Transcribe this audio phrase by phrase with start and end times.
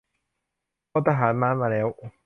[0.91, 1.87] พลทหารม้ามาแล้ว